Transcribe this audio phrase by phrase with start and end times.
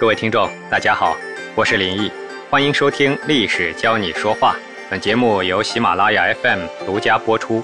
[0.00, 1.16] 各位听众，大家好，
[1.54, 2.10] 我是林毅，
[2.50, 4.52] 欢迎收听《历史教你说话》。
[4.90, 7.62] 本节目由喜马拉雅 FM 独家播出。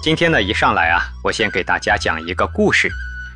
[0.00, 2.88] 今天呢，一上来啊，我先给大家讲一个故事。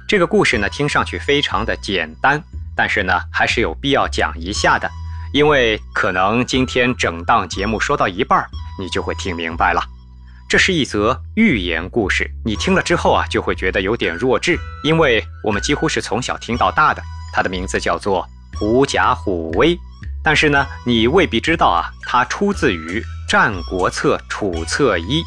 [0.07, 2.41] 这个故事呢，听上去非常的简单，
[2.77, 4.89] 但是呢，还是有必要讲一下的，
[5.33, 8.47] 因为可能今天整档节目说到一半，
[8.79, 9.83] 你就会听明白了。
[10.55, 17.03] 这是一则寓言故事，你听了之后啊，就会觉得有点弱智，因为我们几乎是从小听到大的。
[17.33, 18.25] 它的名字叫做
[18.57, 19.75] 《狐假虎威》，
[20.23, 25.23] 但是呢，你未必知道啊，它出自于《战国策·楚策一》，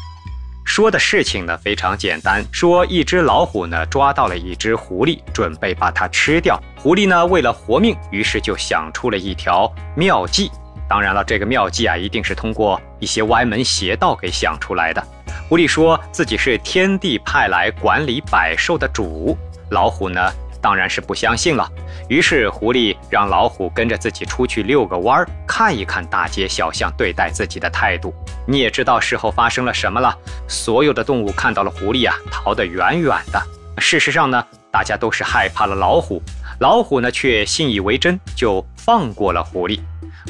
[0.64, 6.58] 说的事情呢非常简单，说一只老虎呢抓到了一只狐狸，准备把它吃掉。
[6.74, 10.50] 狐狸呢为了活命，于是就想出了一条妙计。
[10.88, 15.06] 当然了，这个妙计啊，一定是通过一些歪门邪道给想出来的。
[15.48, 19.34] 狐狸说自己是天帝派来管理百兽的主，
[19.70, 20.30] 老虎呢
[20.60, 21.66] 当然是不相信了。
[22.10, 28.12] 于是狐狸让老虎跟着自己出去遛个弯儿，看一看大街小巷对待自己的态度。
[28.46, 30.14] 你也知道事后发生了什么了，
[30.46, 33.42] 所有的动物看到了狐狸啊，逃得远远的。
[33.78, 36.20] 事实上呢，大家都是害怕了老虎，
[36.60, 39.78] 老虎呢却信以为真，就放过了狐狸。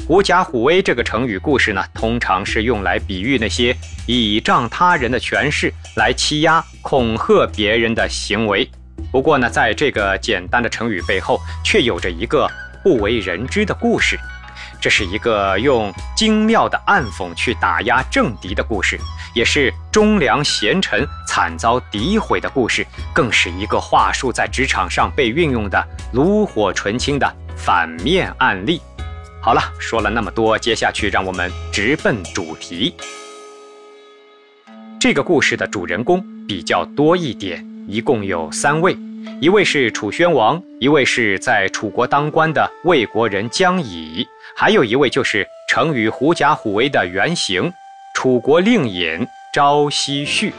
[0.05, 3.73] 狐假虎威这个成语故事呢，通常是用来比喻那些
[4.05, 8.69] 倚仗他人的权势来欺压、恐吓别人的行为。
[9.13, 12.51] 不过呢，在这个简单的成语背后，却有着一个
[12.83, 14.19] 不为人知的故事。
[14.81, 18.99] 这是一个用精妙的暗讽去打压政敌的故事，
[19.33, 28.81] 也是忠良贤臣惨遭诋毁的故事，更是一个话术在职场上被运用的炉火纯青的反面案例。
[29.41, 32.93] 好了，说了那么多，接下去让我们直奔主题。
[34.99, 38.95] 这个故事的主人公比较多一点，一共有三位，
[39.39, 47.71] 一位是楚宣王，一位是在楚国当官的魏国人姜乙，还有一位就是成语“狐假虎威”的原型——
[48.15, 50.53] 楚国令尹朝夕旭。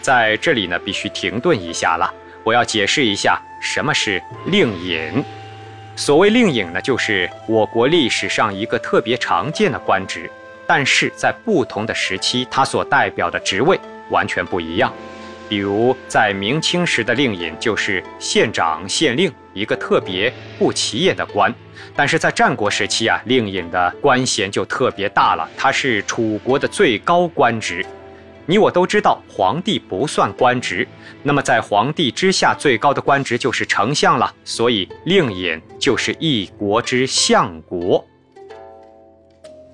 [0.00, 2.12] 在这里呢，必须停顿一下了，
[2.44, 5.24] 我要解释一下什么是令尹。
[5.94, 10.28] 所谓令尹呢，就是我国历史上一个特别常见的官职，
[10.66, 13.78] 但是在不同的时期，它所代表的职位
[14.10, 14.92] 完全不一样。
[15.48, 21.52] 比如在明清时的令尹就是县长、县令，一个特别不起眼的官；
[21.94, 27.84] 但是在战国时期啊，令尹的官衔就特别大了，他是楚国的最高官职。
[28.46, 30.86] 你我都知道，皇帝不算官职，
[31.22, 34.34] 那么在皇帝之下最高的官职就是丞相了。
[34.44, 38.04] 所以令尹就是一国之相国。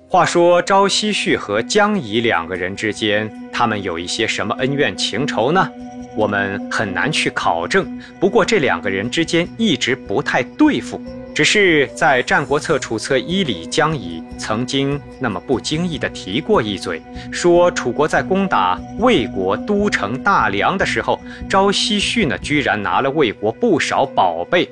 [0.07, 5.71] 话说朝夕旭和江乙两个人之间，他们有一些什么恩怨情仇呢？
[6.19, 7.87] 我们很难去考证。
[8.19, 11.01] 不过这两个人之间一直不太对付。
[11.33, 21.17] 只是在《战国策·楚策一》里，姜乙曾经那么不经意地提过一嘴，说楚国在攻打魏国都城大梁的时候，
[21.49, 24.69] 朝夕旭呢居然拿了魏国不少宝贝，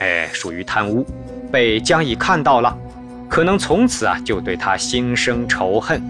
[0.00, 1.06] 哎，属于贪污，
[1.50, 2.76] 被姜乙看到了，
[3.26, 6.02] 可能从此啊就对他心生仇恨。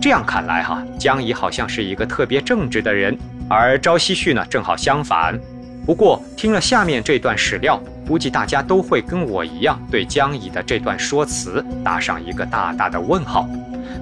[0.00, 3.18] 这样看来哈，江乙好像是一个特别正直的人，
[3.50, 5.38] 而朝夕旭呢正好相反。
[5.84, 7.78] 不过听了下面这段史料。
[8.06, 13.48] 估计大家都会跟我一样，对姜乙的这段说辞打上一个大大的问号。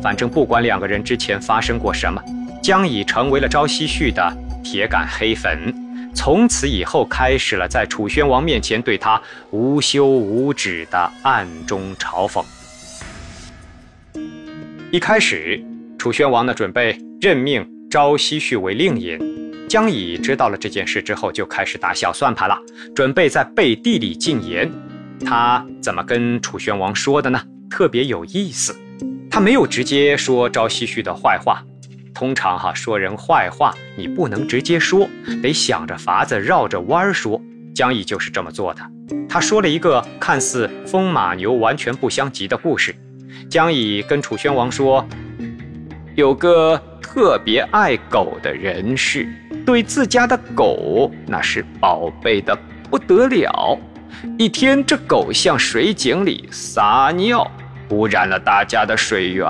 [0.01, 2.19] 反正不管两个人之前发生过什么，
[2.63, 5.75] 姜乙成为了朝夕旭的铁杆黑粉，
[6.15, 9.21] 从此以后开始了在楚宣王面前对他
[9.51, 12.43] 无休无止的暗中嘲讽。
[14.91, 15.63] 一开始，
[15.99, 19.19] 楚宣王呢准备任命朝夕旭为令尹。
[19.67, 22.59] 江乙知道了这件事之后，就开始打小算盘了，
[22.95, 24.71] 准备在背地里进言。
[25.25, 27.41] 他怎么跟楚宣王说的呢？
[27.71, 28.77] 特别有意思，
[29.31, 31.65] 他没有直接说朝夕旭的坏话。
[32.15, 35.09] 通常哈说人坏话，你不能直接说，
[35.43, 37.41] 得想着法子绕着弯儿说。
[37.75, 38.83] 江乙就是这么做的。
[39.29, 42.95] 他说了一个看似风马牛完全不相及的故事。
[43.49, 45.07] 江乙跟楚宣王说，
[46.17, 49.27] 有个特别爱狗的人士。
[49.65, 52.57] 对自家的狗那是宝贝的
[52.91, 53.79] 不得了。
[54.39, 57.51] 一天，这狗向水井里撒尿，
[57.91, 59.47] 污染了大家的水源。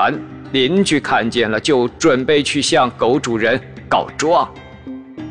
[0.52, 4.48] 邻居看见了，就准备去向狗主人告状。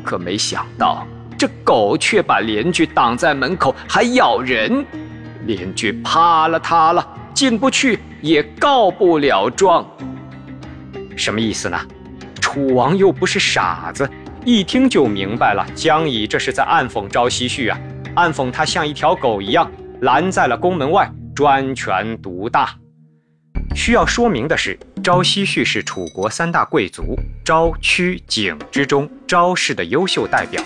[0.04, 1.06] 可没想到，
[1.38, 4.84] 这狗却把邻居挡在门口，还咬人。
[5.46, 9.86] 邻居怕了他了，进不去，也告不了状。
[11.16, 11.78] 什么意思呢？
[12.58, 14.10] 楚王又不是傻子。
[14.44, 17.78] 一听就明白了，姜乙这是在暗讽朝夕旭啊！
[18.16, 19.70] 暗讽他像一条狗一样
[20.00, 22.74] 拦在了宫门外，专权独大。
[23.76, 30.60] 需要说明的是，昭奚绪是楚国三大贵族昭、屈、景之中昭氏的优秀代表。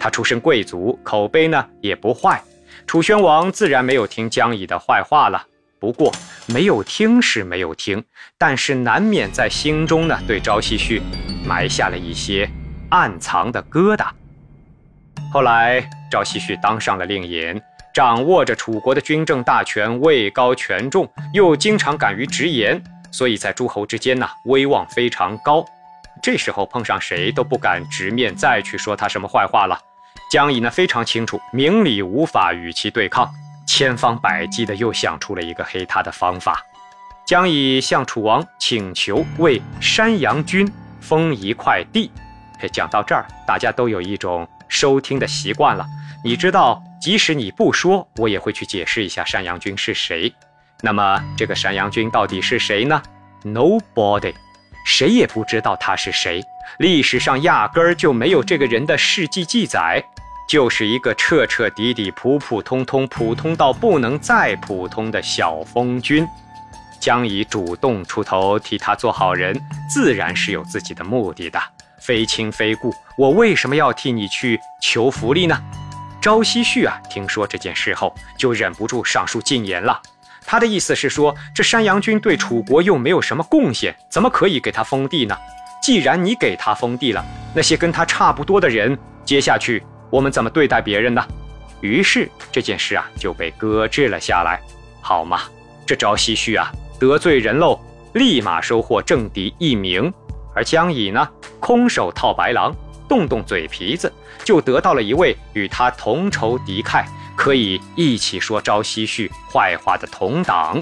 [0.00, 2.42] 他出身贵族，口碑呢也不坏。
[2.86, 5.44] 楚宣王自然没有听姜乙的坏话了。
[5.78, 6.10] 不过
[6.46, 8.04] 没有听是没有听，
[8.38, 11.02] 但是难免在心中呢对昭奚绪
[11.44, 12.48] 埋下了一些
[12.90, 14.06] 暗藏的疙瘩。
[15.32, 17.60] 后来昭奚绪当上了令尹。
[17.94, 22.82] 掌握着楚国的军政大权，位高权重，又经常敢于直言，
[23.12, 25.64] 所以在诸侯之间呢，威望非常高。
[26.20, 29.78] 这时候碰上谁都不敢直面再去说他什么坏话了。
[30.28, 33.32] 姜乙呢非常清楚，明里无法与其对抗，
[33.66, 36.62] 千方百计的又想出了一个黑他的方法。
[37.26, 40.70] 将以向楚王请求为山阳君
[41.00, 42.10] 封一块地。
[42.60, 45.86] 嘿讲到这儿，大家都有一种收听的习惯了。
[46.22, 50.32] 你知道，即使你不说，我也会去解释一下山阳君是谁。
[50.82, 53.02] 那么，这个山阳君到底是谁呢
[53.42, 54.34] ？Nobody，
[54.84, 56.42] 谁也不知道他是谁。
[56.78, 60.04] 历史上压根儿就没有这个人的事迹记载，
[60.48, 66.26] 就是一个彻彻底底、普普通通、普通到不能再普通的小封君。
[67.00, 69.58] 姜乙主动出头替他做好人，
[69.90, 71.60] 自然是有自己的目的的，
[72.00, 72.92] 非亲非故。
[73.18, 75.62] 我为什么要替你去求福利呢？
[76.22, 80.00] 朝夕旭啊，听说这件事后，就忍不住上书进言了。
[80.46, 85.36] 他的意思是说，这山阳君对楚国又没有什么贡献，怎么可以给他封地呢？
[85.82, 87.22] 既然你给他封地了，
[87.54, 91.26] 那些跟他差不多的人，接下去我们怎么对待别人呢？
[91.80, 94.60] 于是这件事啊就被搁置了下来。
[95.00, 95.40] 好嘛，
[95.84, 96.70] 这昭奚绪啊
[97.00, 97.80] 得罪人喽，
[98.12, 100.14] 立马收获政敌一名，
[100.54, 101.28] 而姜乙呢，
[101.58, 102.72] 空手套白狼。
[103.08, 104.10] 动动嘴皮子，
[104.44, 110.80] 就得到了一位与他同仇敌忾，可以一起说朝夕旭坏话的同党。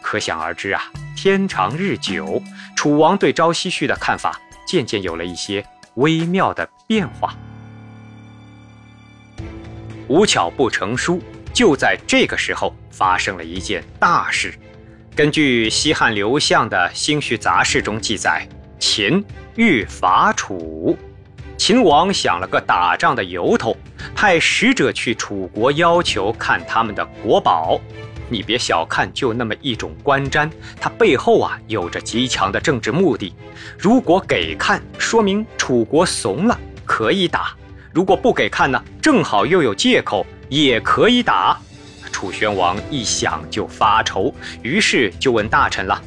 [0.00, 0.84] 可想而知啊，
[1.16, 2.40] 天长日久，
[2.76, 5.66] 楚王对朝夕旭的看法渐渐有了一些
[5.96, 7.34] 微妙的变化。
[10.08, 11.22] 无巧不成书，
[11.52, 14.54] 就在这个时候发生了一件大事。
[15.14, 19.22] 根据西汉刘向的《兴许杂事》中记载，秦
[19.56, 20.96] 欲伐楚。
[21.58, 23.76] 秦王想了个打仗的由头，
[24.14, 27.78] 派使者去楚国，要求看他们的国宝。
[28.30, 30.50] 你别小看就那么一种观瞻，
[30.80, 33.34] 它背后啊有着极强的政治目的。
[33.78, 37.56] 如果给看，说明楚国怂了，可以打；
[37.98, 41.58] 如果不给看呢，正好又有借口，也可以打。
[42.12, 46.00] 楚宣王一想就发愁，于是就问大臣了。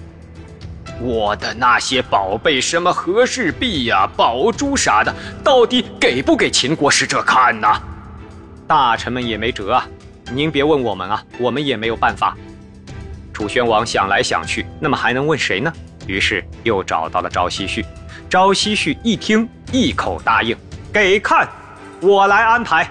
[1.01, 7.67] 我的那些宝贝，什么和氏璧呀、宝珠啥的，到底给不给秦国使者看呢？
[8.65, 9.85] 大臣们也没辙啊！
[10.31, 12.37] 您别问我们啊，我们也没有办法。
[13.33, 15.73] 楚宣王想来想去，那么还能问谁呢？
[16.07, 17.85] 于是又找到了昭奚绪。
[18.29, 20.55] 昭奚绪一听，一口答应，
[20.94, 21.45] 给看，
[22.01, 22.89] 我来安排。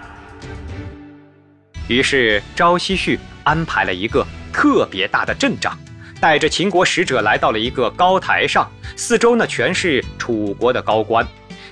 [1.89, 5.77] 于是昭奚旭安排了一个特别大的阵仗。
[6.21, 11.27] 带着秦国使者来到了一个高台上，四周呢全是楚国的高官。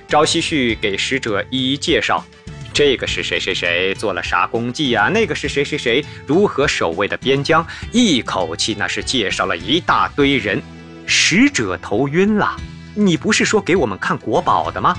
[0.07, 2.25] 昭奚旭给使者一一介绍，
[2.73, 5.07] 这个是谁谁谁做了啥功绩呀？
[5.07, 7.63] 那个是谁谁谁如何守卫的边疆？
[7.91, 10.59] 一口气那是介绍了一大堆人。
[11.05, 12.57] 使者头晕了，
[12.95, 14.97] 你不是说给我们看国宝的吗？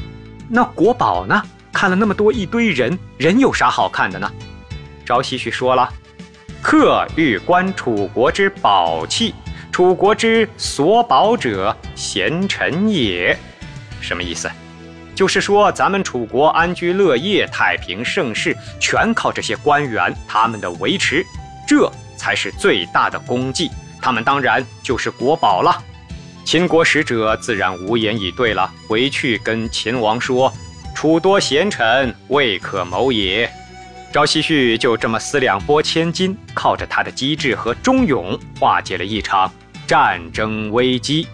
[0.48, 1.42] 那国宝呢？
[1.72, 4.30] 看了那么多一堆人，人有啥好看的呢？
[5.04, 5.92] 昭奚绪说了。
[6.62, 9.34] 客欲观楚国之宝器，
[9.72, 13.36] 楚国之所宝者，贤臣也。
[14.00, 14.50] 什么意思？
[15.14, 21.24] 就是说咱们楚国安居乐业、太平盛世，全靠这些官员他们的维持，
[21.66, 23.70] 这才是最大的功绩。
[24.00, 25.82] 他们当然就是国宝了。
[26.44, 30.52] 秦国使者自然无言以对了，回去跟秦王说
[31.00, 33.50] ：“楚多贤臣，未可谋也。”
[34.12, 39.50] 昭奚绪就这么四两拨千斤，靠着他的机智和忠勇，化解了一场
[39.86, 41.26] 战争危机。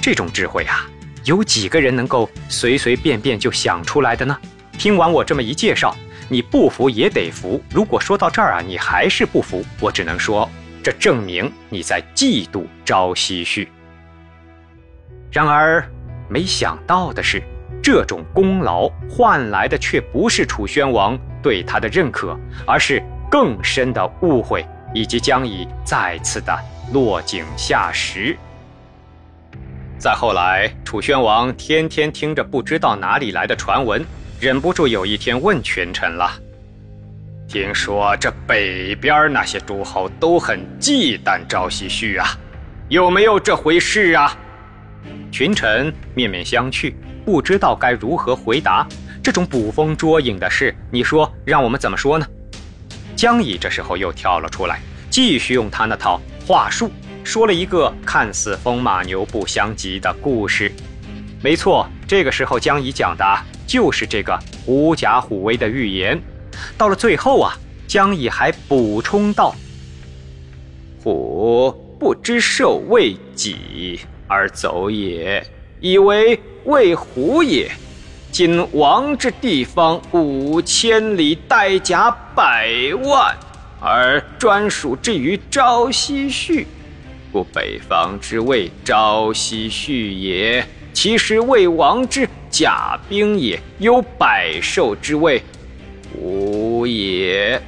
[0.00, 0.86] 这种智慧啊，
[1.24, 4.38] 有几个人能够随随便便就想出来的呢？
[4.78, 5.92] 听完我这么一介绍，
[6.28, 7.60] 你不服也得服。
[7.72, 10.48] 如果说到这儿啊，你还是不服，我只能说，
[10.80, 13.68] 这证明你在嫉妒昭奚绪。
[15.32, 15.84] 然而，
[16.28, 17.42] 没想到的是。
[17.86, 23.00] 这种功劳换来的却不是楚宣王对他的认可，而是
[23.30, 26.52] 更深的误会，以及将以再次的
[26.92, 28.36] 落井下石。
[30.00, 34.04] 再后来，楚宣王天天听着不知道哪里来的传闻，
[34.40, 36.32] 忍不住有一天问群臣了
[37.46, 42.26] ：“听说这北边那些诸侯都很忌惮朝夕旭啊，
[42.88, 44.36] 有没有这回事啊？
[45.30, 46.92] 群臣面面相觑，
[47.26, 48.86] 不知道该如何回答。
[49.20, 52.24] 这种捕风捉影的事，你说让我们怎么说呢？
[53.16, 54.80] 江乙这时候又跳了出来，
[55.10, 56.90] 继续用他那套话术
[57.24, 60.70] 说了一个看似风马牛不相及的故事。
[61.42, 63.24] 没错，这个时候江乙讲的
[63.66, 66.22] 就是这个狐假虎威的预言。
[66.78, 69.52] 到了最后啊，江乙还补充道
[71.02, 75.46] ：“虎不知兽为己。”而走也，
[75.80, 77.70] 以为为虎也。
[78.32, 82.68] 今王之地方五千里，带甲百
[83.02, 83.34] 万，
[83.80, 86.66] 而专属之于朝夕绪，
[87.32, 90.66] 故北方之谓朝夕绪也。
[90.92, 95.42] 其实魏王之甲兵也，有百兽之谓
[96.12, 97.60] 虎也。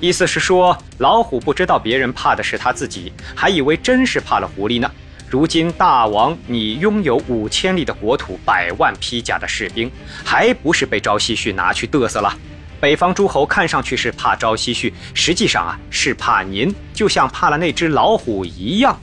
[0.00, 4.90] 意思是说，老虎不知道别人怕的是他自己，还以为真是怕了狐狸呢。
[5.34, 9.90] 如今大王，你拥有五千里的国土，百万披甲的士兵，
[10.24, 12.32] 还不是被朝夕旭拿去嘚瑟了？
[12.80, 18.96] 北方诸侯看上去是怕朝夕旭，实际上啊是怕您，就像怕了那只老虎一样。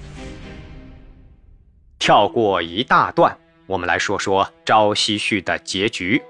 [1.99, 6.21] 跳过一大段，我们来说说朝夕旭的结局。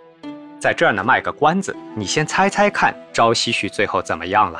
[0.60, 4.60] 在这儿呢，卖个关子，你先猜猜看，朝夕旭最后怎么样了？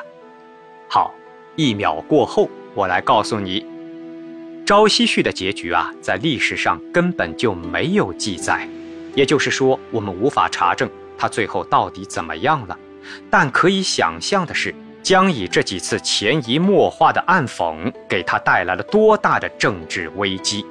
[0.88, 1.12] 好，
[1.56, 3.71] 一秒过后，我来告诉你。
[4.66, 8.68] 朝夕绪的结局啊，在历史上根本就没有记载，
[9.16, 12.78] 也就是说，我们无法查证他最后到底怎么样了。
[13.30, 20.66] 但可以想象的是，江以这几次潜移默化的暗讽，给他带来了多大的政治危机。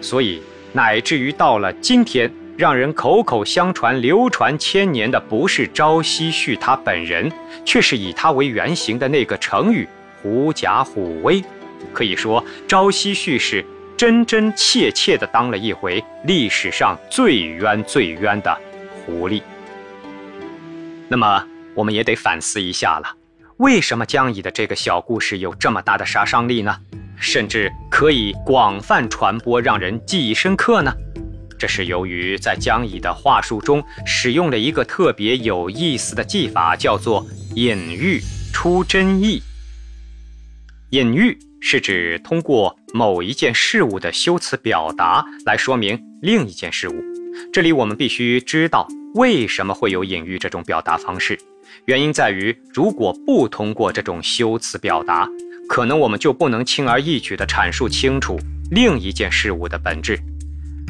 [0.00, 0.42] 所以，
[0.72, 7.30] 乃至于到了今天，让人口口相传、流传千年的，不是朝夕绪他本人，
[7.64, 9.86] 却是以他为原型的那个成语
[10.22, 11.44] “狐假虎威”。
[11.92, 13.64] 可以说，朝夕绪是
[13.96, 18.56] 真真切切的当了一回历史上最冤最冤的
[19.04, 19.42] 狐狸。
[21.08, 21.44] 那么，
[21.74, 23.16] 我们也得反思一下了：
[23.56, 26.76] 为什么江乙的这个小故事有这么大的杀伤力呢？
[27.20, 30.94] 甚至可以广泛传播，让人记忆深刻呢？
[31.58, 38.20] 这是由于在江乙的话术中使用了一个特别有意思的技法，叫做隐喻
[38.52, 39.42] 出真意。
[40.90, 41.36] 隐喻。
[41.60, 46.94] 是指通过某一件事物的修辞表达来说明另一件事物。
[47.52, 51.38] 这里我们必须知道为什么会有隐喻这种表达方式。
[51.84, 55.28] 原因在于，如果不通过这种修辞表达，
[55.68, 58.38] 可能我们就不能轻而易举地阐述清楚
[58.70, 60.18] 另一件事物的本质。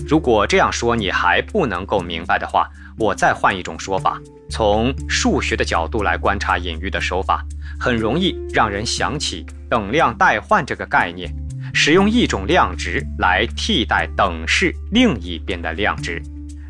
[0.08, 7.44] 如果这样说你还不能够明白的话，我再换一种说法，从数学的角度来观察隐喻的手法，
[7.78, 9.44] 很容易让人想起。
[9.68, 11.30] 等量代换这个概念，
[11.74, 16.22] 使用一种量值来替代等式另一边的量值，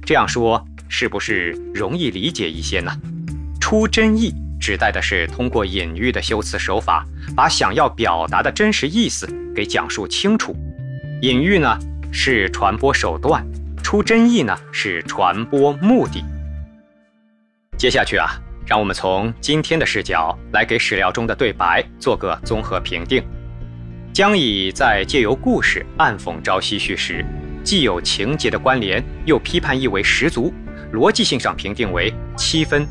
[0.05, 2.91] 这样说是不是容易理解一些呢？
[3.61, 10.57] 出真意指代的是通过隐喻的修辞手法，把想要表达的真实意思给讲述清楚。
[11.23, 11.79] 隐喻呢
[12.13, 13.47] 是传播手段，
[13.83, 16.25] 出真意呢是传播目的。
[17.77, 18.31] 接下去啊。
[18.69, 23.25] 让我们从今天的视角来给史料中的对白做个综合评定。
[24.13, 27.25] 江乙在借由故事暗讽朝夕绪时，
[27.65, 30.53] 既有情节的关联，又批判意味十足，
[30.93, 32.87] 逻辑性上评定为七分。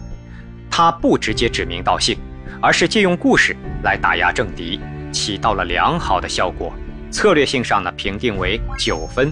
[0.68, 2.18] 他不直接指名道姓，
[2.60, 4.80] 而是借用故事来打压政敌，
[5.12, 6.74] 起到了良好的效果。
[7.12, 9.32] 策略性上呢，评定为九分。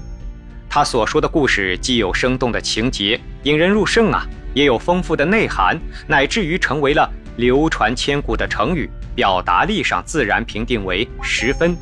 [0.70, 4.26] 他所说的故事既有生动的情节，引人入胜啊。
[4.54, 5.78] 也有丰富的内涵，
[6.08, 11.76] 乃至于成为了流传千古的成语，表达力上自然评定为十分。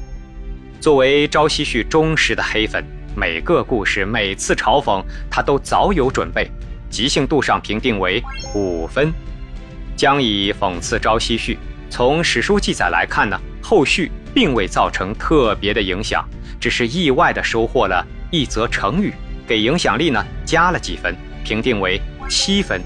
[0.79, 2.83] 作为朝夕旭忠实的黑粉，
[3.15, 6.50] 每个故事每次嘲讽他都早有准备，
[6.89, 8.23] 即兴度上评定为
[8.55, 9.13] 五分。
[9.95, 11.59] 将以讽刺朝夕旭，
[11.91, 16.27] 从史书记载来看呢，后续并未造成特别的影响，
[16.59, 19.13] 只是意外的收获了一则成语，
[19.47, 22.01] 给影响力呢加了几分，评定为。
[22.29, 22.81] 七分，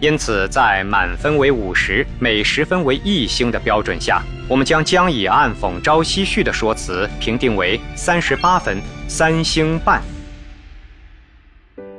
[0.00, 10.02] 因此在满分为五十，每十分为一星的标准下，我们将将以暗讽朝夕序的说辞评定为三十八分，三星半。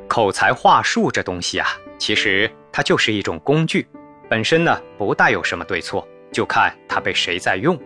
[0.10, 3.88] 口才话术这东西啊，其实它就是一种工具，
[4.30, 7.80] 本身呢不带有什么对错，就看它被谁在用。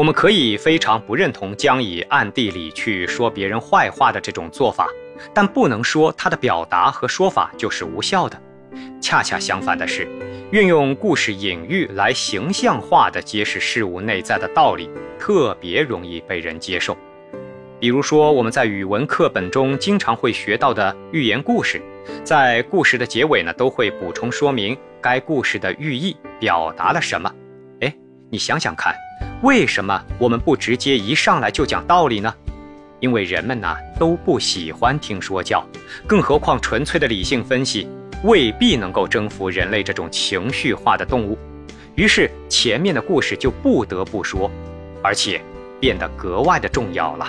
[0.00, 4.88] 我们可以非常不认同将以暗地里去说别人坏话的这种做法。
[5.34, 8.40] 但不能说他的表达和说法就是无效的，
[8.98, 10.08] 恰恰相反的是，
[10.52, 14.88] 运用故事隐喻来形象化的揭示事物内在的道理，
[15.18, 16.96] 特别容易被人接受。
[17.78, 21.78] 比如说，我们在语文课本中经常会学到的寓言故事，
[22.24, 27.30] 在故事的结尾呢，都会补充说明该故事的寓意表达了什么。
[27.82, 27.94] 哎，
[28.30, 28.94] 你想想看，
[29.42, 32.32] 为什么我们不直接一上来就讲道理呢？
[33.00, 35.66] 因为人们呢都不喜欢听说教，
[36.06, 37.88] 更何况纯粹的理性分析
[38.22, 41.38] 未必能够征服人类这种情绪化的动物。
[41.94, 44.50] 于是前面的故事就不得不说，
[45.02, 45.40] 而且
[45.80, 47.26] 变得格外的重要了。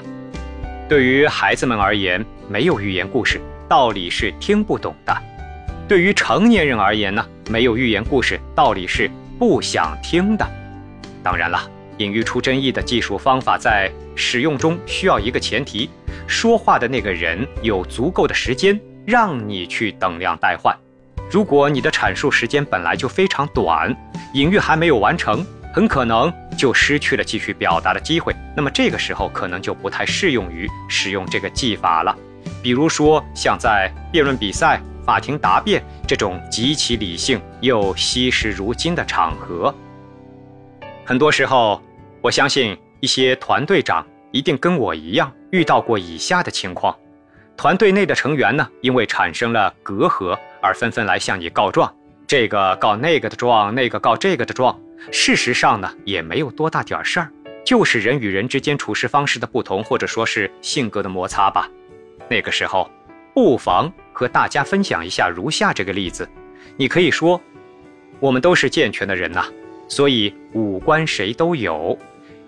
[0.90, 3.40] 对于孩子们而言，没有寓言故事，
[3.70, 5.14] 道理是听不懂的；
[5.88, 10.46] 对于成年人而言呢，没有寓言故事，道理是不想听的。
[11.24, 11.62] 当然了，
[12.02, 15.88] 隐喻出真意的技术方法在使用中需要一个前提：
[16.28, 20.76] 说话的那个人有足够的时间让你去等量代换。
[21.30, 23.96] 如果你的阐述时间本来就非常短，
[24.34, 25.46] 隐喻还没有完成。
[25.74, 32.14] 很可能就失去了继续表达的机会，那么这个时候可能就不太适用于使用这个技法了。
[32.62, 39.74] 比如说，像在辩论比赛、法庭答辩这种极其理性又惜时如金的场合，
[41.06, 41.82] 很多时候，
[42.22, 46.96] 我相信一些团队长一定跟我一样遇到过以下的情况：
[47.58, 51.92] 团队内的成员呢，因为产生了隔阂而纷纷来向你告状，
[52.28, 54.80] 这个告那个的状，那个告这个的状。
[55.10, 57.32] 事实上呢，也没有多大点事儿，
[57.66, 61.68] 就是人与人之间处事方式的不同，或者说是性格的摩擦吧。
[62.30, 62.88] 那个时候，
[63.34, 66.30] 不妨和大家分享一下如下这个例子。
[66.78, 67.42] 你可以说，
[68.20, 69.44] 我们都是健全的人呐，
[69.88, 71.98] 所以五官谁都有。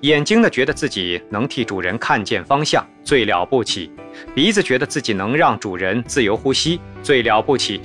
[0.04, 3.90] 眼睛呢，觉得自己能替主人看见方向，最了不起；
[4.36, 7.80] 鼻子觉得自己能让主人自由呼吸，最了不起；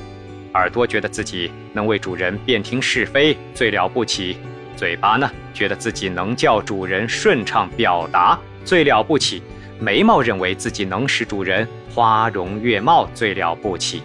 [0.54, 4.36] 耳朵觉得自己能为主人辨听是非，最了不起。
[4.74, 9.40] 嘴巴呢，觉得自己能叫主人顺畅表达，最了不起；
[9.78, 14.02] 眉毛认为自己能使主人花容月貌，最了不起。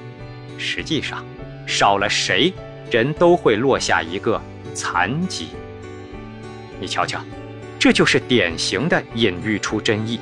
[0.60, 1.26] 实际上，
[1.66, 2.54] 少了谁，
[2.92, 4.40] 人都会落下一个
[4.76, 5.48] 残疾。
[6.80, 7.20] 你瞧瞧，
[7.84, 10.18] 这就是典型的隐喻出真意。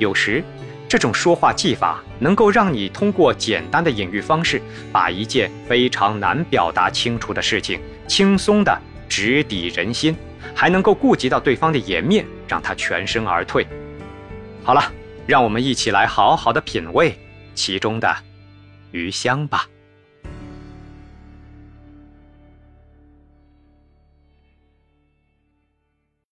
[0.00, 0.42] 有时，
[0.88, 8.76] 这种说话技法能够让你通过简单的隐喻方式，把一件非常难表达清楚的事情轻松的。
[9.08, 10.16] 直抵人心，
[10.56, 13.64] 还能够顾及到对方的颜面，让他全身而退。
[14.64, 14.92] 好了，
[15.24, 17.16] 让我们一起来好好的品味
[17.54, 18.12] 其中的
[18.90, 19.68] 余香吧。